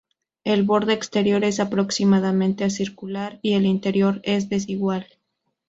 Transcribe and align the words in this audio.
El 0.43 0.63
borde 0.63 0.93
exterior 0.93 1.43
es 1.43 1.59
aproximadamente 1.59 2.67
circular, 2.71 3.37
y 3.43 3.53
el 3.53 3.67
interior 3.67 4.19
es 4.23 4.49
desigual. 4.49 5.05